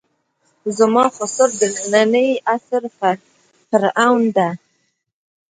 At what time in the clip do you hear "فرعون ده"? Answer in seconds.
3.69-4.49